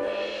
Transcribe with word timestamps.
you 0.00 0.39